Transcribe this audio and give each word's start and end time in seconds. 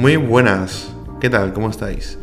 Muy 0.00 0.16
buenas, 0.16 0.90
¿qué 1.20 1.28
tal? 1.28 1.52
¿Cómo 1.52 1.68
estáis? 1.68 2.18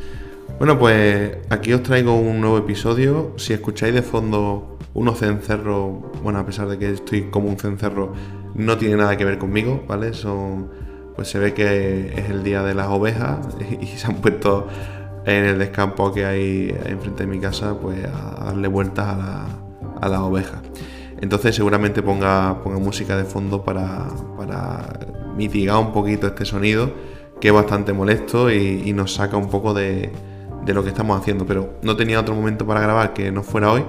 Bueno, 0.57 0.79
pues 0.79 1.37
aquí 1.51 1.73
os 1.73 1.83
traigo 1.83 2.15
un 2.15 2.41
nuevo 2.41 2.57
episodio. 2.57 3.33
Si 3.37 3.53
escucháis 3.53 3.93
de 3.93 4.01
fondo 4.01 4.79
unos 4.95 5.19
cencerros, 5.19 5.97
bueno, 6.23 6.39
a 6.39 6.45
pesar 6.47 6.67
de 6.69 6.79
que 6.79 6.91
estoy 6.91 7.29
como 7.29 7.49
un 7.49 7.59
cencerro, 7.59 8.13
no 8.55 8.79
tiene 8.79 8.95
nada 8.95 9.15
que 9.15 9.25
ver 9.25 9.37
conmigo, 9.37 9.85
¿vale? 9.87 10.11
Pues 11.15 11.27
se 11.27 11.37
ve 11.37 11.53
que 11.53 12.13
es 12.17 12.31
el 12.31 12.43
día 12.43 12.63
de 12.63 12.73
las 12.73 12.87
ovejas 12.87 13.47
y 13.79 13.85
se 13.85 14.07
han 14.07 14.15
puesto 14.15 14.65
en 15.27 15.45
el 15.45 15.59
descampo 15.59 16.11
que 16.11 16.25
hay 16.25 16.75
enfrente 16.83 17.27
de 17.27 17.27
mi 17.27 17.39
casa, 17.39 17.79
pues 17.79 18.03
a 18.05 18.45
darle 18.45 18.69
vueltas 18.69 19.05
a 19.05 19.17
la, 19.17 19.45
a 20.01 20.09
las 20.09 20.21
ovejas. 20.21 20.61
Entonces 21.21 21.55
seguramente 21.55 22.01
ponga, 22.01 22.59
ponga 22.63 22.79
música 22.79 23.15
de 23.15 23.25
fondo 23.25 23.63
para, 23.63 24.07
para 24.35 24.97
mitigar 25.35 25.77
un 25.77 25.93
poquito 25.93 26.25
este 26.25 26.43
sonido, 26.43 26.91
que 27.39 27.49
es 27.49 27.53
bastante 27.53 27.93
molesto 27.93 28.51
y, 28.51 28.93
nos 28.93 29.13
saca 29.13 29.37
un 29.37 29.49
poco 29.49 29.73
de, 29.73 30.11
lo 30.65 30.83
que 30.83 30.89
estamos 30.89 31.19
haciendo. 31.19 31.45
Pero 31.45 31.73
no 31.81 31.95
tenía 31.95 32.19
otro 32.19 32.35
momento 32.35 32.65
para 32.65 32.81
grabar 32.81 33.13
que 33.13 33.31
no 33.31 33.43
fuera 33.43 33.71
hoy, 33.71 33.83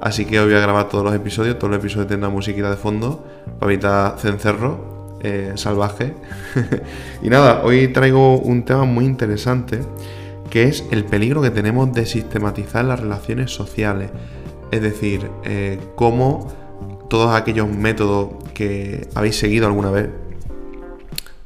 así 0.00 0.24
que 0.24 0.40
hoy 0.40 0.46
voy 0.46 0.54
a 0.54 0.60
grabar 0.60 0.88
todos 0.88 1.04
los 1.04 1.14
episodios. 1.14 1.58
Todos 1.58 1.70
los 1.70 1.80
episodios 1.80 2.08
tendrán 2.08 2.32
musiquita 2.32 2.70
de 2.70 2.76
fondo 2.76 3.24
para 3.58 3.72
evitar 3.72 4.18
cencerro 4.18 5.18
eh, 5.22 5.52
salvaje. 5.54 6.14
y 7.22 7.30
nada, 7.30 7.62
hoy 7.64 7.88
traigo 7.88 8.38
un 8.38 8.64
tema 8.64 8.84
muy 8.84 9.04
interesante 9.04 9.80
que 10.50 10.64
es 10.64 10.84
el 10.90 11.04
peligro 11.04 11.40
que 11.40 11.50
tenemos 11.50 11.92
de 11.94 12.04
sistematizar 12.04 12.84
las 12.84 13.00
relaciones 13.00 13.50
sociales. 13.52 14.10
Es 14.70 14.82
decir, 14.82 15.30
eh, 15.44 15.78
cómo 15.94 16.48
todos 17.08 17.34
aquellos 17.34 17.68
métodos 17.68 18.30
que 18.52 19.08
habéis 19.14 19.38
seguido 19.38 19.66
alguna 19.66 19.90
vez, 19.90 20.08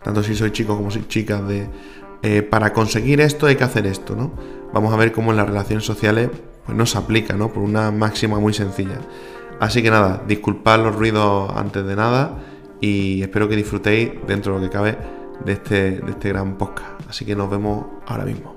tanto 0.07 0.23
si 0.23 0.37
sois 0.37 0.53
chicos 0.53 0.77
como 0.77 0.93
si 0.93 1.05
chicas, 1.09 1.45
de 1.49 1.67
eh, 2.23 2.43
para 2.43 2.73
conseguir 2.73 3.21
esto 3.21 3.47
hay 3.47 3.57
que 3.57 3.65
hacer 3.65 3.89
esto, 3.89 4.15
¿no? 4.15 4.31
Vamos 4.73 4.95
a 4.95 4.97
ver 4.97 5.11
cómo 5.11 5.33
en 5.33 5.37
las 5.37 5.49
relaciones 5.49 5.85
sociales 5.85 6.31
pues, 6.65 6.79
no 6.79 6.85
aplica, 6.97 7.35
¿no? 7.35 7.53
Por 7.53 7.65
una 7.65 7.91
máxima 7.91 8.39
muy 8.39 8.55
sencilla. 8.55 9.01
Así 9.59 9.83
que 9.83 9.91
nada, 9.91 10.23
disculpad 10.29 10.79
los 10.79 10.95
ruidos 10.95 11.51
antes 11.57 11.85
de 11.85 11.97
nada 11.97 12.39
y 12.81 13.21
espero 13.21 13.49
que 13.49 13.57
disfrutéis 13.57 14.13
dentro 14.29 14.55
de 14.55 14.61
lo 14.61 14.65
que 14.65 14.73
cabe 14.73 14.97
de 15.45 15.53
este, 15.55 15.99
de 15.99 16.11
este 16.13 16.29
gran 16.29 16.57
podcast. 16.57 17.01
Así 17.09 17.25
que 17.25 17.35
nos 17.35 17.51
vemos 17.51 17.87
ahora 18.07 18.25
mismo. 18.25 18.56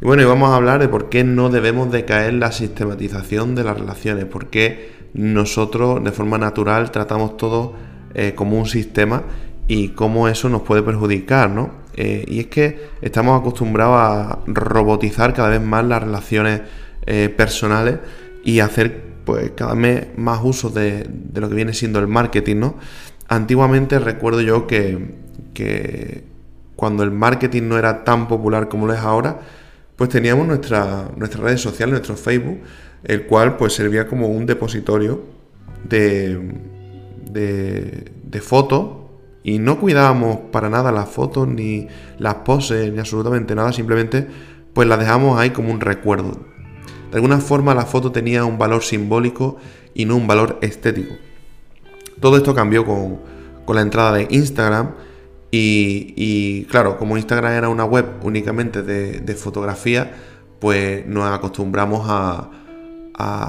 Y 0.00 0.04
bueno, 0.04 0.22
y 0.22 0.26
vamos 0.26 0.50
a 0.50 0.56
hablar 0.56 0.80
de 0.80 0.88
por 0.88 1.08
qué 1.08 1.24
no 1.24 1.48
debemos 1.48 1.90
de 1.90 2.04
caer 2.04 2.30
en 2.30 2.40
la 2.40 2.52
sistematización 2.52 3.54
de 3.54 3.64
las 3.64 3.78
relaciones, 3.78 4.26
por 4.26 4.48
qué 4.48 4.92
nosotros 5.14 6.04
de 6.04 6.12
forma 6.12 6.36
natural 6.36 6.90
tratamos 6.90 7.38
todo 7.38 7.72
eh, 8.14 8.34
como 8.34 8.58
un 8.58 8.66
sistema 8.66 9.22
y 9.68 9.88
cómo 9.90 10.28
eso 10.28 10.50
nos 10.50 10.62
puede 10.62 10.82
perjudicar, 10.82 11.50
¿no? 11.50 11.70
Eh, 11.94 12.26
y 12.28 12.40
es 12.40 12.46
que 12.48 12.90
estamos 13.00 13.40
acostumbrados 13.40 13.96
a 13.96 14.38
robotizar 14.46 15.32
cada 15.32 15.48
vez 15.48 15.62
más 15.62 15.82
las 15.86 16.02
relaciones 16.02 16.60
eh, 17.06 17.30
personales 17.34 17.98
y 18.44 18.60
hacer 18.60 19.02
pues 19.24 19.52
cada 19.56 19.74
vez 19.74 20.08
más 20.18 20.40
uso 20.42 20.68
de, 20.68 21.06
de, 21.08 21.40
lo 21.40 21.48
que 21.48 21.54
viene 21.54 21.72
siendo 21.72 21.98
el 22.00 22.06
marketing, 22.06 22.56
¿no? 22.56 22.76
Antiguamente 23.28 23.98
recuerdo 23.98 24.42
yo 24.42 24.66
que, 24.66 25.14
que 25.54 26.24
cuando 26.76 27.02
el 27.02 27.10
marketing 27.10 27.62
no 27.62 27.78
era 27.78 28.04
tan 28.04 28.28
popular 28.28 28.68
como 28.68 28.86
lo 28.86 28.92
es 28.92 29.00
ahora, 29.00 29.40
pues 29.96 30.10
teníamos 30.10 30.46
nuestra, 30.46 31.10
nuestras 31.16 31.42
redes 31.42 31.60
sociales, 31.60 31.92
nuestro 31.92 32.16
Facebook, 32.16 32.60
el 33.04 33.26
cual 33.26 33.56
pues 33.56 33.72
servía 33.72 34.06
como 34.06 34.28
un 34.28 34.46
depositorio 34.46 35.22
de, 35.88 36.40
de, 37.30 38.40
fotos 38.40 38.88
y 39.42 39.58
no 39.58 39.80
cuidábamos 39.80 40.38
para 40.52 40.68
nada 40.68 40.92
las 40.92 41.08
fotos, 41.08 41.48
ni 41.48 41.88
las 42.18 42.36
poses, 42.36 42.92
ni 42.92 42.98
absolutamente 42.98 43.54
nada, 43.54 43.72
simplemente 43.72 44.26
pues 44.74 44.86
las 44.86 44.98
dejamos 44.98 45.38
ahí 45.38 45.50
como 45.50 45.72
un 45.72 45.80
recuerdo. 45.80 46.32
De 47.10 47.16
alguna 47.16 47.38
forma 47.38 47.74
la 47.74 47.86
foto 47.86 48.12
tenía 48.12 48.44
un 48.44 48.58
valor 48.58 48.82
simbólico 48.82 49.56
y 49.94 50.04
no 50.04 50.16
un 50.16 50.26
valor 50.26 50.58
estético. 50.60 51.14
Todo 52.20 52.36
esto 52.36 52.54
cambió 52.54 52.84
con, 52.84 53.20
con 53.64 53.76
la 53.76 53.82
entrada 53.82 54.12
de 54.12 54.26
Instagram, 54.30 54.90
y, 55.58 56.66
claro, 56.70 56.96
como 56.98 57.16
Instagram 57.16 57.52
era 57.52 57.68
una 57.68 57.84
web 57.84 58.06
únicamente 58.22 58.82
de, 58.82 59.34
fotografía, 59.34 60.12
pues 60.58 61.06
nos 61.06 61.30
acostumbramos 61.30 62.06
a, 62.08 62.50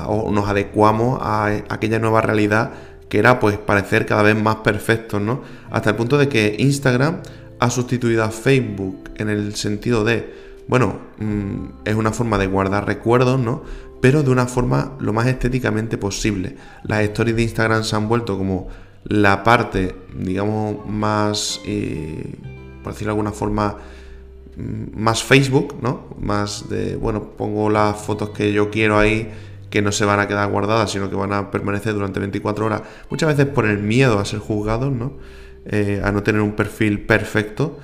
o 0.08 0.32
nos 0.32 0.48
adecuamos 0.48 1.20
a 1.22 1.48
aquella 1.70 2.00
nueva 2.00 2.22
realidad 2.22 2.72
que 3.10 3.20
era 3.20 3.40
pues 3.40 3.58
parecer 3.58 4.06
cada 4.06 4.22
vez 4.22 4.36
más 4.36 4.58
perfectos, 4.58 5.22
¿no? 5.22 5.42
Hasta 5.72 5.92
el 5.92 5.96
punto 5.96 6.18
de 6.18 6.28
que 6.28 6.56
Instagram 6.60 7.22
ha 7.60 7.70
sustituido 7.70 8.24
a 8.24 8.32
Facebook 8.32 9.12
en 9.16 9.30
el 9.30 9.56
sentido 9.56 10.04
de, 10.04 10.34
bueno, 10.68 11.00
mm, 11.18 11.86
es 11.86 11.96
una 11.96 12.12
forma 12.12 12.38
de 12.38 12.48
guardar 12.48 12.86
recuerdos, 12.86 13.40
¿no? 13.40 13.64
Pero 14.02 14.24
de 14.24 14.30
una 14.30 14.46
forma 14.46 14.96
lo 15.00 15.14
más 15.14 15.28
estéticamente 15.28 15.98
posible. 15.98 16.58
Las 16.84 17.02
stories 17.04 17.36
de 17.36 17.44
Instagram 17.44 17.84
se 17.84 17.96
han 17.96 18.08
vuelto 18.08 18.38
como 18.38 18.68
la 19.10 19.44
parte, 19.44 19.96
digamos, 20.16 20.86
más, 20.88 21.62
eh, 21.66 22.36
por 22.84 22.94
decirlo 22.94 23.14
de 23.14 23.20
alguna 23.20 23.32
forma, 23.32 23.78
mm, 24.56 25.00
más 25.00 25.24
Facebook, 25.24 25.76
¿no? 25.82 26.16
Más 26.20 26.70
de, 26.70 26.96
bueno, 26.96 27.32
pongo 27.38 27.70
las 27.70 27.98
fotos 27.98 28.30
que 28.32 28.52
yo 28.52 28.70
quiero 28.70 28.98
ahí, 28.98 29.32
que 29.70 29.82
no 29.82 29.92
se 29.92 30.06
van 30.06 30.20
a 30.20 30.28
quedar 30.28 30.50
guardadas, 30.50 30.92
sino 30.92 31.10
que 31.10 31.16
van 31.16 31.34
a 31.34 31.52
permanecer 31.52 31.94
durante 31.94 32.20
24 32.20 32.66
horas, 32.66 32.82
muchas 33.10 33.30
veces 33.30 33.52
por 33.54 33.66
el 33.66 33.80
miedo 33.80 34.20
a 34.20 34.26
ser 34.26 34.40
juzgados, 34.40 34.92
¿no? 34.92 35.14
Eh, 35.66 36.02
a 36.04 36.12
no 36.12 36.24
tener 36.24 36.42
un 36.42 36.54
perfil 36.54 37.02
perfecto. 37.02 37.80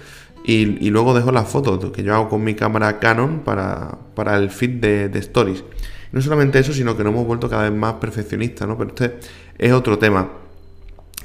Y, 0.46 0.90
luego 0.90 1.14
dejo 1.14 1.32
las 1.32 1.48
fotos 1.48 1.92
que 1.92 2.04
yo 2.04 2.14
hago 2.14 2.28
con 2.28 2.44
mi 2.44 2.54
cámara 2.54 3.00
Canon 3.00 3.42
para, 3.46 3.98
para 4.14 4.38
el 4.38 4.50
feed 4.50 4.82
de, 4.82 5.20
stories. 5.20 5.64
No 6.12 6.22
solamente 6.22 6.60
eso, 6.60 6.74
sino 6.74 6.98
que 6.98 7.04
nos 7.04 7.14
hemos 7.14 7.26
vuelto 7.26 7.50
cada 7.50 7.64
vez 7.64 7.78
más 7.78 7.94
perfeccionistas, 7.94 8.68
¿no? 8.68 8.78
Pero 8.78 8.90
este 8.90 9.20
es 9.58 9.72
otro 9.72 9.98
tema. 9.98 10.43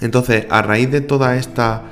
Entonces, 0.00 0.46
a 0.50 0.62
raíz 0.62 0.90
de 0.90 1.00
toda 1.00 1.36
esta 1.36 1.82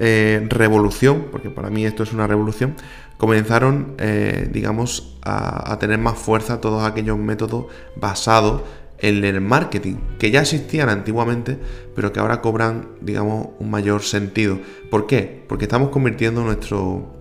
eh, 0.00 0.44
revolución, 0.48 1.26
porque 1.30 1.50
para 1.50 1.70
mí 1.70 1.84
esto 1.84 2.02
es 2.02 2.12
una 2.12 2.26
revolución, 2.26 2.74
comenzaron, 3.16 3.94
eh, 3.98 4.48
digamos, 4.52 5.16
a, 5.22 5.78
tener 5.78 5.98
más 5.98 6.18
fuerza 6.18 6.60
todos 6.60 6.84
aquellos 6.84 7.18
métodos 7.18 7.66
basados 7.96 8.62
en 8.98 9.24
el 9.24 9.40
marketing, 9.40 9.96
que 10.18 10.30
ya 10.30 10.40
existían 10.40 10.88
antiguamente, 10.88 11.58
pero 11.94 12.12
que 12.12 12.20
ahora 12.20 12.40
cobran, 12.40 12.88
digamos, 13.00 13.48
un 13.58 13.70
mayor 13.70 14.02
sentido. 14.02 14.58
¿Por 14.90 15.06
qué? 15.06 15.44
Porque 15.48 15.64
estamos 15.66 15.90
convirtiendo 15.90 16.42
nuestro, 16.42 17.14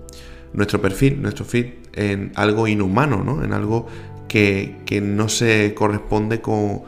nuestro 0.53 0.81
perfil, 0.81 1.21
nuestro 1.21 1.45
feed, 1.45 1.67
en 1.93 2.31
algo 2.35 2.67
inhumano, 2.67 3.23
¿no? 3.23 3.43
En 3.43 3.53
algo 3.53 3.87
que, 4.27 4.77
que 4.85 4.99
no 4.99 5.29
se 5.29 5.73
corresponde 5.75 6.41
con 6.41 6.83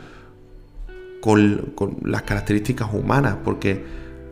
con, 1.26 1.98
las 2.04 2.22
características 2.22 2.94
humanas, 2.94 3.38
porque 3.44 3.84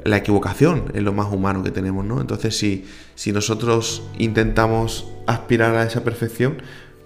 la 0.04 0.18
equivocación 0.18 0.86
es 0.94 1.02
lo 1.02 1.12
más 1.12 1.34
humano 1.34 1.64
que 1.64 1.72
tenemos, 1.72 2.06
¿no? 2.06 2.22
Entonces, 2.22 2.56
si, 2.56 2.86
si 3.16 3.32
nosotros 3.32 4.04
intentamos 4.20 5.10
aspirar 5.26 5.76
a 5.76 5.84
esa 5.84 6.04
perfección, 6.04 6.58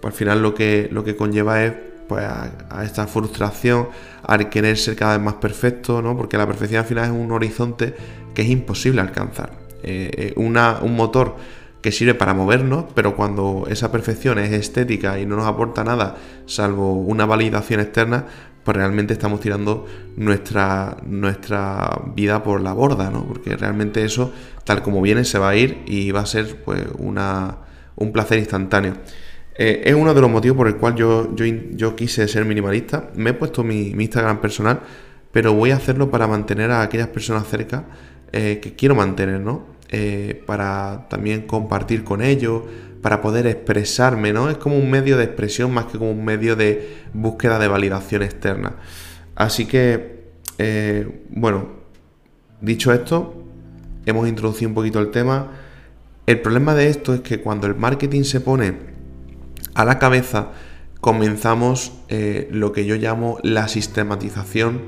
pues 0.01 0.13
al 0.13 0.17
final 0.17 0.41
lo 0.41 0.53
que, 0.53 0.89
lo 0.91 1.05
que 1.05 1.15
conlleva 1.15 1.63
es 1.63 1.73
pues, 2.09 2.25
a, 2.25 2.83
esta 2.83 3.07
frustración, 3.07 3.87
a 4.23 4.37
querer 4.37 4.77
ser 4.77 4.97
cada 4.97 5.15
vez 5.15 5.25
más 5.25 5.35
perfecto, 5.35 6.01
¿no? 6.01 6.17
Porque 6.17 6.37
la 6.37 6.45
perfección 6.45 6.81
al 6.81 6.87
final 6.87 7.05
es 7.05 7.11
un 7.11 7.31
horizonte 7.31 7.95
que 8.33 8.41
es 8.41 8.49
imposible 8.49 8.99
alcanzar. 8.99 9.53
Eh, 9.83 10.11
eh, 10.13 10.33
una, 10.35 10.79
un 10.81 10.95
motor 10.95 11.37
que 11.81 11.93
sirve 11.93 12.13
para 12.13 12.33
movernos, 12.33 12.85
pero 12.93 13.15
cuando 13.15 13.67
esa 13.69 13.89
perfección 13.91 14.39
es 14.39 14.51
estética 14.51 15.17
y 15.19 15.25
no 15.25 15.37
nos 15.37 15.45
aporta 15.45 15.85
nada, 15.85 16.17
salvo 16.45 16.93
una 16.93 17.25
validación 17.25 17.79
externa, 17.79 18.25
pues 18.67 18.75
realmente 18.75 19.13
estamos 19.13 19.39
tirando 19.39 19.85
nuestra, 20.17 20.97
nuestra 21.05 22.01
vida 22.13 22.43
por 22.43 22.59
la 22.59 22.73
borda, 22.73 23.09
¿no? 23.09 23.25
Porque 23.25 23.55
realmente 23.55 24.03
eso, 24.03 24.33
tal 24.65 24.81
como 24.81 25.01
viene, 25.01 25.23
se 25.23 25.39
va 25.39 25.51
a 25.51 25.55
ir 25.55 25.83
y 25.85 26.11
va 26.11 26.19
a 26.19 26.25
ser 26.25 26.57
pues 26.65 26.83
una, 26.97 27.59
un 27.95 28.11
placer 28.11 28.39
instantáneo. 28.39 28.95
Eh, 29.57 29.83
es 29.85 29.95
uno 29.95 30.13
de 30.13 30.19
los 30.19 30.29
motivos 30.29 30.57
por 30.57 30.67
el 30.67 30.75
cual 30.75 30.95
yo, 30.95 31.33
yo, 31.33 31.95
quise 31.95 32.27
ser 32.27 32.43
minimalista. 32.43 33.09
Me 33.15 33.29
he 33.29 33.33
puesto 33.33 33.63
mi, 33.63 33.91
Instagram 33.91 34.41
personal, 34.41 34.81
pero 35.31 35.53
voy 35.53 35.71
a 35.71 35.77
hacerlo 35.77 36.11
para 36.11 36.27
mantener 36.27 36.69
a 36.71 36.81
aquellas 36.81 37.07
personas 37.07 37.47
cerca 37.47 37.85
eh, 38.33 38.59
que 38.61 38.75
quiero 38.75 38.95
mantener, 38.95 39.39
¿no? 39.39 39.63
Eh, 39.87 40.43
para 40.45 41.07
también 41.09 41.43
compartir 41.43 42.03
con 42.03 42.21
ellos, 42.21 42.63
para 43.01 43.21
poder 43.21 43.47
expresarme, 43.47 44.33
¿no? 44.33 44.49
Es 44.49 44.57
como 44.57 44.77
un 44.77 44.89
medio 44.89 45.17
de 45.17 45.25
expresión 45.25 45.73
más 45.73 45.85
que 45.85 45.97
como 45.97 46.11
un 46.11 46.25
medio 46.25 46.55
de 46.55 46.97
búsqueda 47.13 47.59
de 47.59 47.67
validación 47.67 48.23
externa. 48.23 48.75
Así 49.35 49.65
que, 49.65 50.25
eh, 50.57 51.25
bueno, 51.29 51.69
dicho 52.61 52.91
esto, 52.91 53.43
hemos 54.05 54.27
introducido 54.27 54.69
un 54.69 54.75
poquito 54.75 54.99
el 54.99 55.11
tema. 55.11 55.51
El 56.25 56.41
problema 56.41 56.73
de 56.73 56.89
esto 56.89 57.13
es 57.13 57.21
que 57.21 57.39
cuando 57.39 57.67
el 57.67 57.75
marketing 57.75 58.23
se 58.23 58.41
pone 58.41 58.73
a 59.75 59.85
la 59.85 59.99
cabeza, 59.99 60.51
comenzamos 61.01 61.93
eh, 62.09 62.49
lo 62.51 62.71
que 62.71 62.85
yo 62.85 62.95
llamo 62.95 63.37
la 63.43 63.67
sistematización 63.67 64.81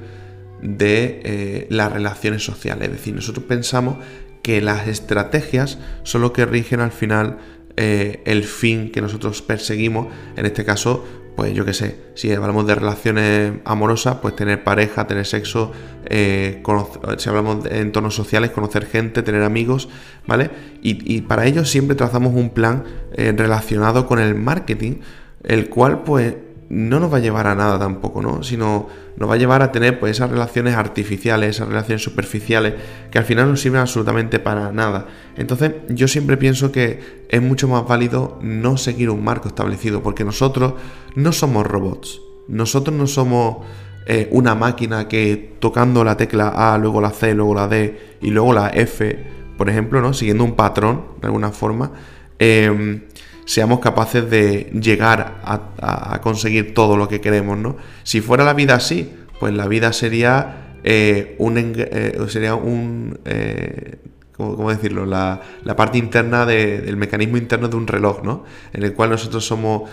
de 0.61 1.21
eh, 1.23 1.67
las 1.69 1.91
relaciones 1.91 2.43
sociales. 2.43 2.89
Es 2.89 2.95
decir, 2.95 3.15
nosotros 3.15 3.45
pensamos 3.45 3.97
que 4.41 4.61
las 4.61 4.87
estrategias 4.87 5.77
son 6.03 6.21
lo 6.21 6.33
que 6.33 6.45
rigen 6.45 6.79
al 6.79 6.91
final 6.91 7.37
eh, 7.81 8.21
el 8.25 8.43
fin 8.43 8.91
que 8.91 9.01
nosotros 9.01 9.41
perseguimos. 9.41 10.07
En 10.35 10.45
este 10.45 10.65
caso, 10.65 11.05
pues 11.35 11.53
yo 11.53 11.63
qué 11.63 11.73
sé, 11.73 11.95
si 12.15 12.31
hablamos 12.33 12.67
de 12.67 12.75
relaciones 12.75 13.53
amorosas, 13.63 14.17
pues 14.21 14.35
tener 14.35 14.63
pareja, 14.63 15.07
tener 15.07 15.25
sexo, 15.25 15.71
si 16.09 17.29
hablamos 17.29 17.63
de 17.63 17.79
entornos 17.79 18.13
sociales, 18.13 18.51
conocer 18.51 18.85
gente, 18.85 19.23
tener 19.23 19.43
amigos, 19.43 19.87
¿vale? 20.27 20.49
Y, 20.81 21.15
y 21.15 21.21
para 21.21 21.45
ello 21.45 21.63
siempre 21.63 21.95
trazamos 21.95 22.33
un 22.33 22.49
plan 22.49 22.83
relacionado 23.15 24.05
con 24.05 24.19
el 24.19 24.35
marketing 24.35 24.95
el 25.43 25.69
cual 25.69 26.03
pues 26.03 26.35
no 26.69 26.99
nos 26.99 27.11
va 27.11 27.17
a 27.17 27.19
llevar 27.19 27.47
a 27.47 27.55
nada 27.55 27.79
tampoco, 27.79 28.21
¿no? 28.21 28.43
Sino 28.43 28.87
nos 29.17 29.29
va 29.29 29.33
a 29.33 29.37
llevar 29.37 29.63
a 29.63 29.71
tener 29.71 29.99
pues 29.99 30.11
esas 30.11 30.29
relaciones 30.29 30.75
artificiales, 30.75 31.55
esas 31.55 31.67
relaciones 31.67 32.03
superficiales 32.03 32.75
que 33.09 33.17
al 33.17 33.25
final 33.25 33.49
no 33.49 33.55
sirven 33.55 33.81
absolutamente 33.81 34.39
para 34.39 34.71
nada. 34.71 35.07
Entonces 35.35 35.73
yo 35.89 36.07
siempre 36.07 36.37
pienso 36.37 36.71
que 36.71 37.25
es 37.27 37.41
mucho 37.41 37.67
más 37.67 37.87
válido 37.87 38.37
no 38.43 38.77
seguir 38.77 39.09
un 39.09 39.23
marco 39.23 39.47
establecido 39.47 40.03
porque 40.03 40.23
nosotros 40.23 40.73
no 41.15 41.31
somos 41.31 41.65
robots, 41.65 42.21
nosotros 42.47 42.95
no 42.95 43.07
somos 43.07 43.65
eh, 44.05 44.27
una 44.31 44.53
máquina 44.53 45.07
que 45.07 45.55
tocando 45.59 46.03
la 46.03 46.17
tecla 46.17 46.49
A, 46.49 46.77
luego 46.77 47.01
la 47.01 47.09
C, 47.09 47.33
luego 47.33 47.55
la 47.55 47.67
D 47.67 48.17
y 48.21 48.29
luego 48.29 48.53
la 48.53 48.69
F, 48.69 49.17
por 49.57 49.69
ejemplo, 49.69 50.01
¿no? 50.01 50.13
Siguiendo 50.13 50.43
un 50.43 50.55
patrón 50.55 51.03
de 51.19 51.27
alguna 51.27 51.49
forma. 51.49 51.91
Eh, 52.37 53.01
seamos 53.49 53.79
capaces 53.79 54.29
de 54.29 54.69
llegar 54.79 55.41
a, 55.43 56.19
conseguir 56.21 56.75
todo 56.75 56.97
lo 56.97 57.07
que 57.07 57.19
queremos, 57.19 57.57
¿no? 57.57 57.77
Si 58.03 58.21
fuera 58.21 58.43
la 58.43 58.53
vida 58.53 58.75
así, 58.75 59.11
pues 59.39 59.55
la 59.55 59.67
vida 59.67 59.91
sería 59.91 60.75
eh, 60.83 61.35
un... 61.39 61.57
Eh, 61.57 62.15
sería 62.27 62.53
un 62.53 63.17
eh, 63.25 63.95
¿cómo, 64.37 64.69
decirlo? 64.69 65.07
La, 65.07 65.41
parte 65.75 65.97
interna 65.97 66.45
del 66.45 66.95
mecanismo 66.95 67.37
interno 67.37 67.69
de 67.69 67.75
un 67.75 67.87
reloj, 67.87 68.21
¿no? 68.21 68.43
En 68.71 68.83
el 68.83 68.93
cual 68.93 69.09
nosotros 69.09 69.43
somos 69.43 69.89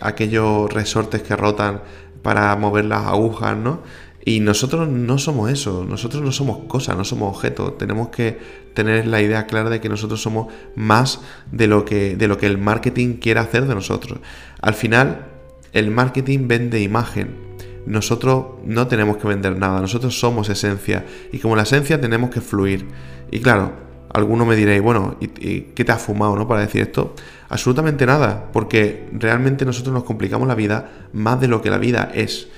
aquellos 0.00 0.72
resortes 0.72 1.22
que 1.22 1.34
rotan 1.34 1.82
para 2.22 2.54
mover 2.54 2.84
las 2.84 3.06
agujas, 3.06 3.56
¿no? 3.56 3.80
Y 4.24 4.40
nosotros 4.40 4.88
no 4.88 5.16
somos 5.18 5.50
eso, 5.50 5.84
nosotros 5.88 6.22
no 6.22 6.30
somos 6.30 6.58
cosas, 6.66 6.96
no 6.96 7.04
somos 7.04 7.34
objetos. 7.34 7.78
Tenemos 7.78 8.08
que 8.08 8.38
tener 8.74 9.06
la 9.06 9.22
idea 9.22 9.46
clara 9.46 9.70
de 9.70 9.80
que 9.80 9.88
nosotros 9.88 10.20
somos 10.20 10.52
más 10.76 11.20
de 11.50 11.66
lo 11.66 11.84
que, 11.84 12.16
de 12.16 12.28
lo 12.28 12.36
que 12.36 12.46
el 12.46 12.58
marketing 12.58 13.14
quiere 13.14 13.40
hacer 13.40 13.66
de 13.66 13.74
nosotros. 13.74 14.18
Al 14.60 14.74
final, 14.74 15.26
el 15.72 15.90
marketing 15.90 16.48
vende 16.48 16.80
imagen. 16.80 17.50
Nosotros 17.86 18.46
no 18.64 18.86
tenemos 18.88 19.16
que 19.16 19.26
vender 19.26 19.56
nada, 19.56 19.80
nosotros 19.80 20.18
somos 20.18 20.48
esencia. 20.50 21.06
Y 21.32 21.38
como 21.38 21.56
la 21.56 21.62
esencia 21.62 22.00
tenemos 22.00 22.30
que 22.30 22.42
fluir. 22.42 22.86
Y 23.30 23.40
claro, 23.40 23.72
alguno 24.12 24.44
me 24.44 24.56
diréis, 24.56 24.82
bueno, 24.82 25.16
¿y, 25.20 25.28
qué 25.28 25.84
te 25.84 25.92
has 25.92 26.02
fumado, 26.02 26.36
no? 26.36 26.46
Para 26.46 26.60
decir 26.60 26.82
esto. 26.82 27.14
Absolutamente 27.48 28.04
nada, 28.06 28.50
porque 28.52 29.08
realmente 29.12 29.64
nosotros 29.64 29.94
nos 29.94 30.04
complicamos 30.04 30.46
la 30.46 30.54
vida 30.54 31.08
más 31.12 31.40
de 31.40 31.48
lo 31.48 31.62
que 31.62 31.70
la 31.70 31.78
vida 31.78 32.10
es. 32.14 32.48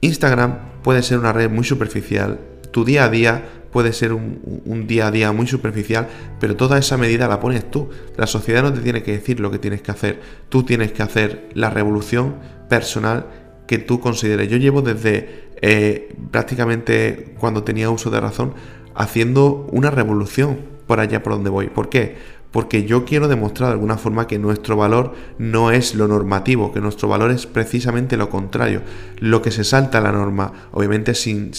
Instagram 0.00 0.82
puede 0.82 1.02
ser 1.02 1.18
una 1.18 1.32
red 1.32 1.50
muy 1.50 1.64
superficial, 1.64 2.40
tu 2.70 2.84
día 2.84 3.04
a 3.04 3.08
día 3.08 3.44
puede 3.74 3.92
ser 3.92 4.12
un, 4.12 4.86
día 4.86 5.08
a 5.08 5.10
día 5.10 5.32
muy 5.32 5.48
superficial, 5.48 6.08
pero 6.38 6.54
toda 6.54 6.78
esa 6.78 6.96
medida 6.96 7.26
la 7.26 7.40
pones 7.40 7.68
tú. 7.68 7.90
La 8.16 8.28
sociedad 8.28 8.62
no 8.62 8.72
te 8.72 8.78
tiene 8.78 9.02
que 9.02 9.10
decir 9.10 9.40
lo 9.40 9.50
que 9.50 9.58
tienes 9.58 9.82
que 9.82 9.90
hacer, 9.90 10.20
tú 10.48 10.62
tienes 10.62 10.92
que 10.92 11.02
hacer 11.02 11.48
la 11.54 11.70
revolución 11.70 12.36
personal 12.68 13.26
que 13.66 13.78
tú 13.78 13.98
consideres. 13.98 14.48
Yo 14.48 14.58
llevo 14.58 14.80
desde 14.80 15.48
eh, 15.60 16.14
prácticamente 16.30 17.34
cuando 17.40 17.64
tenía 17.64 17.90
uso 17.90 18.10
de 18.10 18.20
razón 18.20 18.54
haciendo 18.94 19.66
una 19.72 19.90
revolución 19.90 20.58
por 20.86 21.00
allá 21.00 21.24
por 21.24 21.32
donde 21.32 21.50
voy. 21.50 21.66
¿Por 21.66 21.88
qué? 21.88 22.16
Porque 22.54 22.84
yo 22.84 23.04
quiero 23.04 23.26
demostrar 23.26 23.70
de 23.70 23.72
alguna 23.72 23.98
forma 23.98 24.28
que 24.28 24.38
nuestro 24.38 24.76
valor 24.76 25.12
no 25.38 25.72
es 25.72 25.96
lo 25.96 26.06
normativo, 26.06 26.72
que 26.72 26.80
nuestro 26.80 27.08
valor 27.08 27.32
es 27.32 27.46
precisamente 27.46 28.16
lo 28.16 28.30
contrario, 28.30 28.80
lo 29.18 29.42
que 29.42 29.50
se 29.50 29.64
salta 29.64 29.98
a 29.98 30.00
la 30.00 30.12
norma, 30.12 30.68
obviamente 30.70 31.16
sin, 31.16 31.50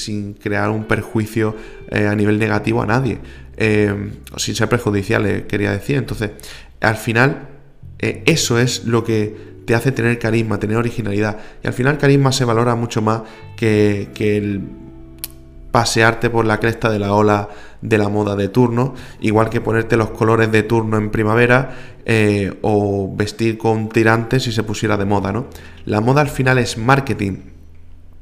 crear 0.41 0.69
un 0.69 0.85
perjuicio 0.85 1.53
eh, 1.91 2.07
a 2.07 2.15
nivel 2.15 2.39
negativo 2.39 2.81
a 2.81 2.85
nadie, 2.85 3.17
eh, 3.57 4.13
sin 4.37 4.55
ser 4.55 4.69
prejudicial, 4.69 5.25
eh, 5.25 5.45
quería 5.45 5.73
decir. 5.73 5.97
Entonces, 5.97 6.31
al 6.79 6.95
final, 6.95 7.49
eso 7.99 8.57
es 8.57 8.85
lo 8.85 9.03
que 9.03 9.35
te 9.65 9.75
hace 9.75 9.91
tener 9.91 10.17
carisma, 10.17 10.61
tener 10.61 10.77
originalidad. 10.77 11.39
Y 11.61 11.67
al 11.67 11.73
final 11.73 11.97
carisma 11.97 12.31
se 12.31 12.45
valora 12.45 12.73
mucho 12.75 13.01
más 13.01 13.23
que, 13.57 14.11
que 14.13 14.37
el 14.37 14.61
pasearte 15.75 16.29
por 16.29 16.45
la 16.45 16.57
cresta 16.61 16.89
de 16.89 16.99
la 16.99 17.11
ola 17.11 17.49
de 17.81 17.97
la 17.97 18.07
moda 18.07 18.37
de 18.37 18.47
turno, 18.47 18.93
igual 19.19 19.49
que 19.49 19.59
ponerte 19.59 19.97
los 19.97 20.11
colores 20.11 20.49
de 20.49 20.63
turno 20.63 20.95
en 20.95 21.09
primavera 21.09 21.75
eh, 22.05 22.59
o 22.61 23.13
vestir 23.13 23.57
con 23.57 23.89
tirantes 23.89 24.43
si 24.43 24.53
se 24.53 24.63
pusiera 24.63 24.95
de 24.95 25.03
moda, 25.03 25.33
¿no? 25.33 25.47
La 25.83 25.99
moda 25.99 26.21
al 26.21 26.29
final 26.29 26.59
es 26.59 26.77
marketing. 26.77 27.39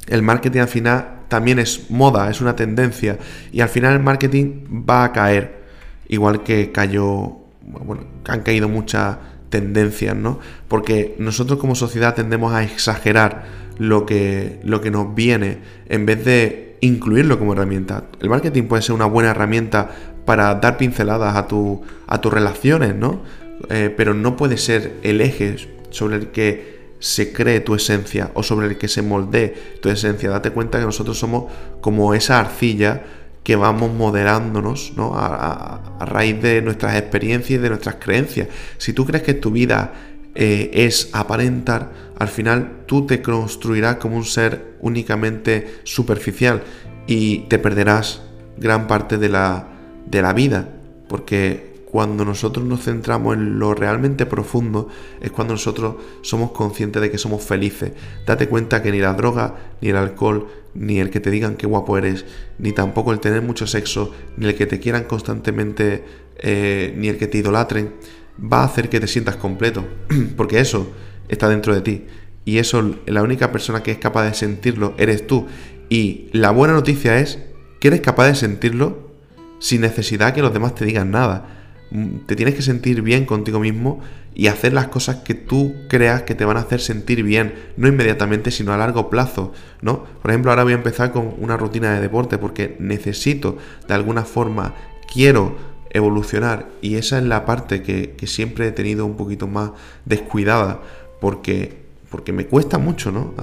El 0.07 0.23
marketing 0.23 0.61
al 0.61 0.67
final 0.67 1.07
también 1.27 1.59
es 1.59 1.91
moda, 1.91 2.27
es 2.31 2.41
una 2.41 2.55
tendencia. 2.55 3.19
Y 3.51 3.61
al 3.61 3.69
final 3.69 3.93
el 3.93 3.99
marketing 3.99 4.85
va 4.89 5.03
a 5.03 5.11
caer. 5.11 5.61
Igual 6.07 6.41
que 6.41 6.71
cayó, 6.71 7.33
bueno, 7.61 8.03
han 8.25 8.41
caído 8.41 8.67
muchas 8.67 9.17
tendencias, 9.49 10.15
¿no? 10.15 10.39
Porque 10.67 11.15
nosotros 11.19 11.59
como 11.59 11.75
sociedad 11.75 12.15
tendemos 12.15 12.51
a 12.51 12.63
exagerar 12.63 13.43
lo 13.77 14.07
que, 14.07 14.59
lo 14.63 14.81
que 14.81 14.89
nos 14.89 15.13
viene 15.13 15.59
en 15.87 16.07
vez 16.07 16.25
de 16.25 16.72
incluirlo 16.83 17.39
como 17.39 17.53
herramienta. 17.53 18.05
El 18.19 18.29
marketing 18.29 18.63
puede 18.63 18.81
ser 18.81 18.93
una 18.93 19.05
buena 19.05 19.31
herramienta 19.31 19.89
para 20.25 20.55
dar 20.55 20.77
pinceladas 20.77 21.35
a, 21.35 21.47
tu, 21.47 21.81
a 22.07 22.19
tus 22.19 22.33
relaciones, 22.33 22.95
¿no? 22.95 23.21
Eh, 23.69 23.93
pero 23.95 24.13
no 24.13 24.35
puede 24.35 24.57
ser 24.57 24.97
el 25.03 25.21
eje 25.21 25.55
sobre 25.91 26.17
el 26.17 26.27
que 26.27 26.73
se 26.99 27.31
cree 27.33 27.59
tu 27.61 27.75
esencia 27.75 28.31
o 28.33 28.43
sobre 28.43 28.67
el 28.67 28.77
que 28.77 28.87
se 28.87 29.01
moldee 29.01 29.79
tu 29.81 29.89
esencia. 29.89 30.29
Date 30.29 30.51
cuenta 30.51 30.79
que 30.79 30.85
nosotros 30.85 31.17
somos 31.17 31.51
como 31.81 32.13
esa 32.13 32.39
arcilla 32.39 33.03
que 33.43 33.55
vamos 33.55 33.93
moderándonos 33.93 34.93
¿no? 34.95 35.15
a, 35.15 35.81
a, 35.99 36.05
raíz 36.05 36.41
de 36.41 36.61
nuestras 36.61 36.95
experiencias 36.95 37.59
y 37.59 37.61
de 37.61 37.69
nuestras 37.69 37.95
creencias. 37.95 38.47
Si 38.77 38.93
tú 38.93 39.05
crees 39.05 39.23
que 39.23 39.33
tu 39.33 39.51
vida 39.51 39.93
eh, 40.35 40.71
es 40.73 41.09
aparentar, 41.13 41.91
al 42.17 42.27
final 42.27 42.83
tú 42.85 43.05
te 43.05 43.21
construirás 43.21 43.97
como 43.97 44.17
un 44.17 44.25
ser 44.25 44.75
únicamente 44.81 45.79
superficial 45.83 46.63
y 47.07 47.39
te 47.49 47.59
perderás 47.59 48.21
gran 48.57 48.87
parte 48.87 49.17
de 49.17 49.29
la, 49.29 49.67
de 50.05 50.21
la 50.21 50.33
vida, 50.33 50.69
porque 51.07 51.73
cuando 51.93 52.25
nosotros 52.25 52.65
nos 52.65 52.83
centramos 52.83 53.35
en 53.35 53.59
lo 53.59 53.75
realmente 53.75 54.25
profundo 54.25 54.87
es 55.21 55.29
cuando 55.29 55.53
nosotros 55.53 55.97
somos 56.23 56.51
conscientes 56.51 56.99
de 57.03 57.11
que 57.11 57.19
somos 57.19 57.43
felices. 57.43 57.91
Date 58.25 58.49
cuenta 58.49 58.81
que 58.81 58.91
ni 58.91 58.97
la 58.97 59.13
droga, 59.13 59.53
ni 59.79 59.89
el 59.89 59.97
alcohol, 59.97 60.47
ni 60.73 60.99
el 60.99 61.11
que 61.11 61.19
te 61.19 61.29
digan 61.29 61.55
qué 61.55 61.67
guapo 61.67 61.95
eres, 61.95 62.25
ni 62.57 62.71
tampoco 62.71 63.11
el 63.11 63.19
tener 63.19 63.43
mucho 63.43 63.67
sexo, 63.67 64.11
ni 64.37 64.47
el 64.47 64.55
que 64.55 64.65
te 64.65 64.79
quieran 64.79 65.03
constantemente, 65.03 66.03
eh, 66.39 66.95
ni 66.97 67.09
el 67.09 67.17
que 67.17 67.27
te 67.27 67.37
idolatren, 67.37 67.93
va 68.41 68.61
a 68.61 68.65
hacer 68.65 68.89
que 68.89 68.99
te 68.99 69.07
sientas 69.07 69.35
completo, 69.35 69.85
porque 70.37 70.59
eso 70.59 70.91
está 71.27 71.49
dentro 71.49 71.73
de 71.73 71.81
ti. 71.81 72.05
Y 72.45 72.57
eso, 72.57 72.95
la 73.05 73.23
única 73.23 73.51
persona 73.51 73.83
que 73.83 73.91
es 73.91 73.97
capaz 73.97 74.25
de 74.25 74.33
sentirlo 74.33 74.93
eres 74.97 75.25
tú. 75.27 75.47
Y 75.89 76.29
la 76.33 76.51
buena 76.51 76.73
noticia 76.73 77.19
es 77.19 77.39
que 77.79 77.89
eres 77.89 78.01
capaz 78.01 78.27
de 78.27 78.35
sentirlo 78.35 79.11
sin 79.59 79.81
necesidad 79.81 80.33
que 80.33 80.41
los 80.41 80.53
demás 80.53 80.75
te 80.75 80.85
digan 80.85 81.11
nada. 81.11 81.47
Mm, 81.91 82.25
te 82.25 82.35
tienes 82.35 82.55
que 82.55 82.61
sentir 82.61 83.01
bien 83.01 83.25
contigo 83.25 83.59
mismo 83.59 84.01
y 84.35 84.47
hacer 84.47 84.73
las 84.73 84.87
cosas 84.87 85.17
que 85.17 85.35
tú 85.35 85.75
creas 85.87 86.23
que 86.23 86.35
te 86.35 86.43
van 86.43 86.57
a 86.57 86.61
hacer 86.61 86.81
sentir 86.81 87.23
bien, 87.23 87.53
no 87.77 87.87
inmediatamente, 87.87 88.51
sino 88.51 88.73
a 88.73 88.77
largo 88.77 89.09
plazo, 89.09 89.53
¿no? 89.81 90.03
Por 90.21 90.31
ejemplo, 90.31 90.51
ahora 90.51 90.63
voy 90.63 90.73
a 90.73 90.77
empezar 90.77 91.11
con 91.11 91.35
una 91.37 91.55
rutina 91.55 91.93
de 91.93 92.01
deporte 92.01 92.37
porque 92.37 92.75
necesito, 92.79 93.57
de 93.87 93.93
alguna 93.93 94.23
forma, 94.23 94.73
quiero 95.11 95.55
evolucionar 95.93 96.67
y 96.81 96.95
esa 96.95 97.19
es 97.19 97.23
la 97.23 97.45
parte 97.45 97.81
que, 97.83 98.15
siempre 98.25 98.67
he 98.67 98.71
tenido 98.71 99.05
un 99.05 99.15
poquito 99.15 99.47
más 99.47 99.71
descuidada 100.05 100.81
porque, 101.21 101.83
porque 102.09 102.33
me 102.33 102.47
cuesta 102.47 102.79
mucho, 102.79 103.11
¿no? 103.11 103.33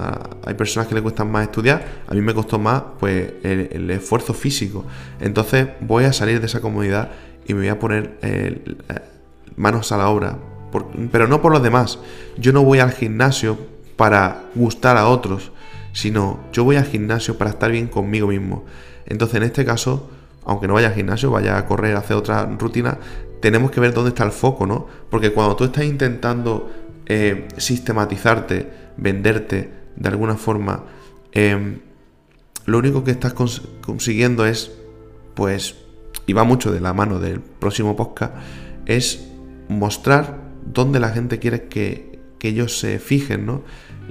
hay 0.45 0.53
personas 0.53 0.87
que 0.87 0.95
le 0.95 1.01
cuestan 1.01 1.31
más 1.31 1.43
estudiar, 1.43 2.03
a 2.07 2.13
mí 2.13 2.21
me 2.21 2.33
costó 2.33 2.59
más 2.59 2.83
pues 2.99 3.33
el, 3.43 3.89
esfuerzo 3.89 4.33
físico. 4.33 4.85
Entonces 5.19 5.69
voy 5.79 6.03
a 6.03 6.13
salir 6.13 6.39
de 6.39 6.45
esa 6.45 6.59
comodidad 6.59 7.11
y 7.47 7.53
me 7.53 7.61
voy 7.61 7.69
a 7.69 7.79
poner 7.79 8.17
eh, 8.21 8.61
manos 9.55 9.91
a 9.91 9.97
la 9.97 10.09
obra, 10.09 10.37
pero 11.11 11.27
no 11.27 11.41
por 11.41 11.53
los 11.53 11.63
demás. 11.63 11.99
Yo 12.37 12.51
no 12.53 12.63
voy 12.63 12.79
al 12.79 12.91
gimnasio 12.91 13.57
para 13.95 14.43
gustar 14.55 14.97
a 14.97 15.07
otros, 15.07 15.51
sino 15.93 16.39
yo 16.51 16.63
voy 16.63 16.75
al 16.75 16.85
gimnasio 16.85 17.37
para 17.37 17.51
estar 17.51 17.71
bien 17.71 17.87
conmigo 17.87 18.27
mismo. 18.27 18.65
Entonces 19.05 19.37
en 19.37 19.43
este 19.43 19.65
caso 19.65 20.09
aunque 20.45 20.67
no 20.67 20.73
vaya 20.73 20.87
al 20.87 20.93
gimnasio, 20.93 21.31
vaya 21.31 21.57
a 21.57 21.65
correr, 21.65 21.95
hacer 21.95 22.17
otra 22.17 22.45
rutina, 22.45 22.97
tenemos 23.41 23.71
que 23.71 23.79
ver 23.79 23.93
dónde 23.93 24.09
está 24.09 24.23
el 24.23 24.31
foco, 24.31 24.65
¿no? 24.65 24.87
Porque 25.09 25.31
cuando 25.31 25.55
tú 25.55 25.65
estás 25.65 25.83
intentando 25.83 26.71
eh, 27.05 27.47
sistematizarte, 27.57 28.71
venderte 28.97 29.71
de 29.95 30.09
alguna 30.09 30.35
forma, 30.35 30.85
em, 31.31 31.79
lo 32.65 32.77
único 32.77 33.03
que 33.03 33.11
estás 33.11 33.33
consiguiendo 33.33 34.45
es, 34.45 34.71
pues, 35.33 35.75
y 36.27 36.33
va 36.33 36.43
mucho 36.43 36.71
de 36.71 36.79
la 36.79 36.93
mano 36.93 37.19
del 37.19 37.41
próximo 37.41 37.95
podcast, 37.95 38.33
es 38.85 39.27
mostrar 39.67 40.39
dónde 40.65 40.99
la 40.99 41.09
gente 41.09 41.39
quiere 41.39 41.63
que, 41.63 42.19
que 42.37 42.49
ellos 42.49 42.79
se 42.79 42.99
fijen, 42.99 43.45
¿no? 43.45 43.63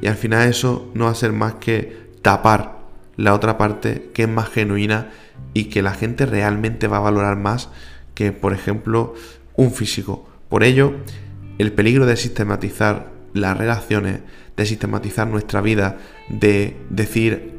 Y 0.02 0.08
al 0.08 0.16
final 0.16 0.48
eso 0.48 0.90
no 0.94 1.04
va 1.04 1.12
a 1.12 1.14
ser 1.14 1.32
más 1.32 1.54
que 1.54 2.10
tapar 2.22 2.79
la 3.16 3.34
otra 3.34 3.58
parte 3.58 4.10
que 4.14 4.22
es 4.22 4.28
más 4.28 4.48
genuina 4.48 5.10
y 5.54 5.64
que 5.64 5.82
la 5.82 5.92
gente 5.92 6.26
realmente 6.26 6.86
va 6.86 6.98
a 6.98 7.00
valorar 7.00 7.36
más 7.36 7.68
que, 8.14 8.32
por 8.32 8.52
ejemplo, 8.52 9.14
un 9.56 9.72
físico. 9.72 10.28
Por 10.48 10.62
ello, 10.64 10.94
el 11.58 11.72
peligro 11.72 12.06
de 12.06 12.16
sistematizar 12.16 13.10
las 13.34 13.56
relaciones, 13.56 14.20
de 14.56 14.66
sistematizar 14.66 15.26
nuestra 15.26 15.60
vida, 15.60 15.98
de 16.28 16.76
decir, 16.90 17.58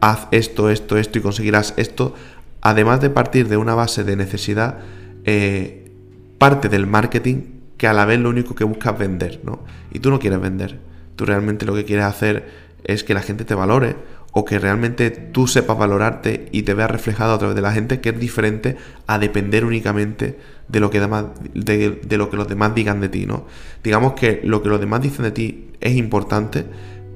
haz 0.00 0.28
esto, 0.30 0.70
esto, 0.70 0.96
esto 0.96 1.18
y 1.18 1.22
conseguirás 1.22 1.74
esto, 1.76 2.14
además 2.60 3.00
de 3.00 3.10
partir 3.10 3.48
de 3.48 3.56
una 3.56 3.74
base 3.74 4.04
de 4.04 4.16
necesidad, 4.16 4.78
eh, 5.24 5.92
parte 6.38 6.68
del 6.68 6.86
marketing 6.86 7.60
que 7.76 7.86
a 7.86 7.92
la 7.92 8.04
vez 8.04 8.18
lo 8.18 8.28
único 8.28 8.54
que 8.54 8.64
busca 8.64 8.90
es 8.90 8.98
vender, 8.98 9.40
¿no? 9.44 9.60
Y 9.92 10.00
tú 10.00 10.10
no 10.10 10.18
quieres 10.18 10.40
vender, 10.40 10.78
tú 11.16 11.24
realmente 11.24 11.66
lo 11.66 11.74
que 11.74 11.84
quieres 11.84 12.04
hacer 12.04 12.48
es 12.84 13.04
que 13.04 13.14
la 13.14 13.22
gente 13.22 13.44
te 13.44 13.54
valore 13.54 13.96
o 14.32 14.44
que 14.44 14.58
realmente 14.58 15.10
tú 15.10 15.46
sepas 15.46 15.76
valorarte 15.76 16.48
y 16.52 16.62
te 16.62 16.74
veas 16.74 16.90
reflejado 16.90 17.34
a 17.34 17.38
través 17.38 17.56
de 17.56 17.62
la 17.62 17.72
gente, 17.72 18.00
que 18.00 18.10
es 18.10 18.18
diferente 18.18 18.76
a 19.06 19.18
depender 19.18 19.64
únicamente 19.64 20.38
de 20.68 20.80
lo 20.80 20.90
que, 20.90 21.00
de, 21.00 22.16
lo 22.16 22.30
que 22.30 22.36
los 22.36 22.48
demás 22.48 22.74
digan 22.74 23.00
de 23.00 23.08
ti, 23.08 23.26
¿no? 23.26 23.46
Digamos 23.82 24.12
que 24.12 24.40
lo 24.44 24.62
que 24.62 24.68
los 24.68 24.80
demás 24.80 25.02
dicen 25.02 25.24
de 25.24 25.32
ti 25.32 25.68
es 25.80 25.96
importante, 25.96 26.64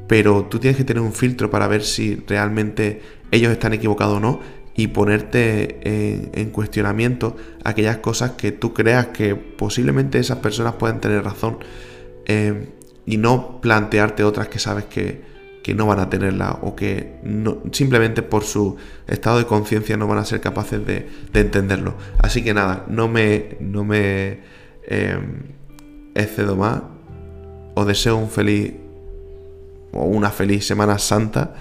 pero 0.09 0.45
tú 0.45 0.59
tienes 0.59 0.77
que 0.77 0.85
tener 0.85 1.03
un 1.03 1.13
filtro 1.13 1.51
para 1.51 1.69
ver 1.69 1.83
si 1.83 2.17
realmente 2.27 3.01
ellos 3.31 3.53
están 3.53 3.73
equivocados 3.73 4.17
o 4.17 4.21
no 4.21 4.41
y 4.77 4.89
ponerte 4.89 5.79
en, 6.41 6.51
cuestionamiento 6.51 7.37
aquellas 7.63 7.99
cosas 7.99 8.33
que 8.33 8.51
tú 8.51 8.75
creas 8.75 9.09
que 9.09 9.37
posiblemente 9.37 10.19
esas 10.19 10.39
personas 10.39 10.75
pueden 10.75 10.99
tener 10.99 11.23
razón 11.23 11.59
eh, 12.27 12.71
y 13.07 13.19
no 13.19 13.61
plantearte 13.61 14.25
otras 14.25 14.49
que 14.49 14.59
sabes 14.59 14.87
que, 14.87 15.34
que 15.65 15.75
no 15.75 15.87
van 15.87 15.99
a 15.99 16.11
tenerla 16.11 16.59
o 16.61 16.77
que 16.77 17.15
simplemente 17.73 18.21
por 18.21 18.45
su 18.45 18.77
estado 19.07 19.39
de 19.39 19.47
conciencia 19.47 19.97
no 19.97 20.07
van 20.07 20.19
a 20.19 20.25
ser 20.27 20.43
capaces 20.43 20.85
de, 20.85 21.09
entenderlo. 21.33 21.95
Así 22.19 22.45
que 22.45 22.53
nada, 22.53 22.85
no 22.87 23.09
me, 23.09 23.57
no 23.61 23.83
me 23.83 24.41
em, 24.87 25.55
excedo 26.15 26.55
más. 26.55 26.83
Os 27.75 27.87
deseo 27.87 28.19
un 28.19 28.29
feliz 28.29 28.75
o 29.93 30.05
una 30.05 30.29
feliz 30.29 30.67
Semana 30.67 30.99
Santa. 30.99 31.55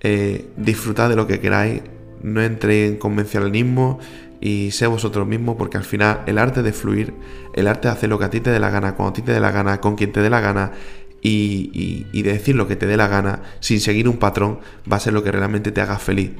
Eh, 0.00 0.50
disfrutad 0.56 1.08
de 1.08 1.14
lo 1.14 1.28
que 1.28 1.38
queráis. 1.38 1.80
No 2.22 2.42
entréis 2.42 2.90
en 2.90 2.96
convencionalismo 2.96 4.00
y 4.40 4.72
sé 4.72 4.88
vosotros 4.88 5.28
mismos 5.28 5.54
porque 5.56 5.76
al 5.76 5.84
final 5.84 6.22
el 6.26 6.38
arte 6.38 6.64
de 6.64 6.72
fluir, 6.72 7.14
el 7.54 7.68
arte 7.68 7.86
de 7.86 7.94
hacer 7.94 8.10
lo 8.10 8.18
que 8.18 8.24
a 8.24 8.30
ti 8.30 8.40
te 8.40 8.50
dé 8.50 8.58
la 8.58 8.70
gana, 8.70 8.96
cuando 8.96 9.10
a 9.10 9.12
ti 9.12 9.22
te 9.22 9.32
dé 9.32 9.38
la 9.38 9.52
gana, 9.52 9.80
con 9.80 9.94
quien 9.94 10.10
te 10.10 10.20
dé 10.20 10.28
la 10.28 10.40
gana 10.40 10.72
y, 11.26 12.22
de 12.22 12.32
decir 12.32 12.54
lo 12.54 12.68
que 12.68 12.76
te 12.76 12.86
dé 12.86 12.98
la 12.98 13.08
gana 13.08 13.42
sin 13.60 13.80
seguir 13.80 14.08
un 14.08 14.18
patrón 14.18 14.60
va 14.90 14.98
a 14.98 15.00
ser 15.00 15.14
lo 15.14 15.24
que 15.24 15.32
realmente 15.32 15.72
te 15.72 15.80
haga 15.80 15.98
feliz. 15.98 16.32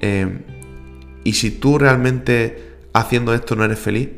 Eh, 0.00 0.38
y 1.24 1.34
si 1.34 1.50
tú 1.50 1.78
realmente 1.78 2.70
haciendo 2.94 3.34
esto 3.34 3.54
no 3.54 3.64
eres 3.64 3.78
feliz, 3.78 4.08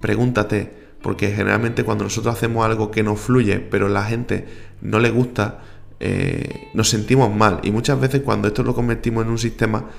pregúntate, 0.00 0.72
porque 1.02 1.30
generalmente 1.30 1.84
cuando 1.84 2.04
nosotros 2.04 2.34
hacemos 2.34 2.64
algo 2.64 2.90
que 2.90 3.02
nos 3.02 3.20
fluye, 3.20 3.60
pero 3.60 3.88
la 3.88 4.04
gente 4.04 4.46
no 4.80 4.98
le 4.98 5.10
gusta, 5.10 5.60
eh, 6.00 6.68
nos 6.72 6.88
sentimos 6.88 7.34
mal. 7.34 7.60
Y 7.62 7.70
muchas 7.70 8.00
veces 8.00 8.22
cuando 8.22 8.48
esto 8.48 8.62
lo 8.62 8.74
convertimos 8.74 9.24
en 9.26 9.30
un 9.30 9.38
sistema 9.38 9.90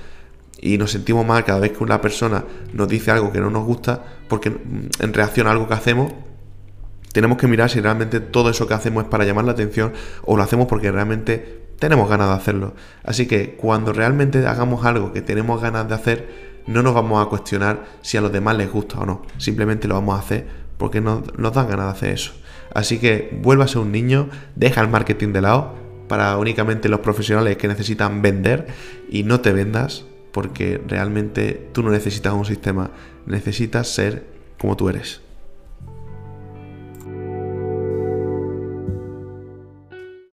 y 0.60 0.80
nos 0.80 0.90
sentimos 0.90 1.24
mal 1.24 1.46
cada 1.46 1.60
vez 1.60 1.74
que 1.74 1.84
una 1.84 2.02
persona 2.02 2.44
nos 2.74 2.88
dice 2.88 3.12
algo 3.12 3.32
que 3.32 3.40
no 3.40 3.52
nos 3.52 3.64
gusta, 3.64 4.04
porque 4.28 4.52
en 5.00 5.14
reacción 5.14 5.46
a 5.46 5.52
algo 5.52 5.68
que 5.68 5.76
hacemos, 5.76 6.12
tenemos 7.14 7.38
que 7.38 7.48
mirar 7.48 7.70
si 7.70 7.80
realmente 7.80 8.20
todo 8.20 8.50
eso 8.50 8.68
que 8.68 8.74
hacemos 8.74 9.04
es 9.04 9.10
para 9.10 9.26
llamar 9.26 9.46
la 9.46 9.54
atención 9.54 9.94
o 10.24 10.38
lo 10.38 10.44
hacemos 10.44 10.68
porque 10.68 10.92
realmente 10.92 11.68
tenemos 11.80 12.10
ganas 12.10 12.30
de 12.30 12.36
hacerlo. 12.36 12.74
Así 13.04 13.28
que 13.28 13.56
cuando 13.56 13.94
realmente 13.94 14.46
hagamos 14.46 14.86
algo 14.86 15.14
que 15.14 15.22
tenemos 15.22 15.62
ganas 15.62 15.88
de 15.88 15.96
hacer, 15.96 16.48
no 16.68 16.84
nos 16.84 16.94
vamos 16.94 17.26
a 17.26 17.30
cuestionar 17.30 17.86
si 18.02 18.18
a 18.18 18.22
los 18.22 18.32
demás 18.32 18.58
les 18.58 18.72
gusta 18.72 19.00
o 19.00 19.06
no. 19.06 19.22
Simplemente 19.38 19.88
lo 19.88 19.96
vamos 19.96 20.16
a 20.16 20.20
hacer 20.20 20.48
porque 20.78 21.02
nos, 21.02 21.24
dan 21.24 21.68
ganas 21.68 21.86
de 21.86 21.92
hacer 21.92 22.10
eso. 22.12 22.34
Así 22.74 23.00
que 23.00 23.38
vuelva 23.42 23.66
a 23.66 23.68
ser 23.68 23.80
un 23.80 23.92
niño, 23.92 24.30
deja 24.56 24.82
el 24.82 24.90
marketing 24.90 25.34
de 25.34 25.42
lado 25.42 25.76
para 26.08 26.38
únicamente 26.38 26.90
los 26.90 27.00
profesionales 27.00 27.58
que 27.58 27.68
necesitan 27.68 28.22
vender 28.22 28.68
y 29.10 29.24
no 29.24 29.42
te 29.42 29.54
vendas 29.54 30.06
porque 30.32 30.82
realmente 30.88 31.70
tú 31.74 31.84
no 31.84 31.90
necesitas 31.90 32.34
un 32.34 32.46
sistema, 32.46 32.92
necesitas 33.26 33.88
ser 33.88 34.26
como 34.60 34.78
tú 34.78 34.90
eres. 34.90 35.27